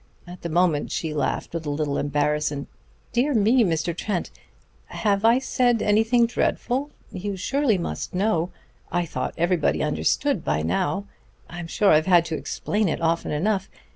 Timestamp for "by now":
10.43-11.05